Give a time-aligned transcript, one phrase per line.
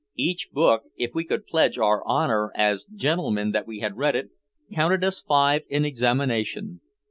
[0.17, 4.31] Each book, if we could pledge our honor as gentlemen that we had read it,
[4.73, 6.81] counted us five in examination.